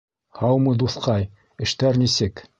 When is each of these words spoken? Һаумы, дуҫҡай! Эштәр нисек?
Һаумы, 0.39 0.73
дуҫҡай! 0.85 1.29
Эштәр 1.69 2.03
нисек? 2.07 2.47